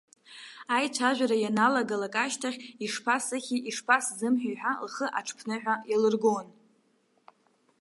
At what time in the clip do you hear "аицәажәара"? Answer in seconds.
0.75-1.37